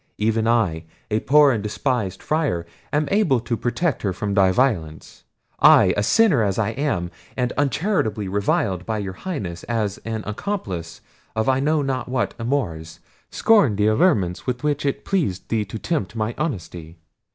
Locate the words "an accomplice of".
9.99-11.47